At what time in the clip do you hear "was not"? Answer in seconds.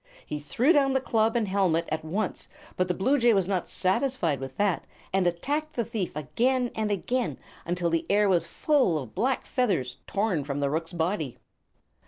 3.33-3.69